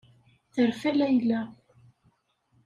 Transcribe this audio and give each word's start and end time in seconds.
Terfa 0.53 0.91
Layla. 0.97 1.41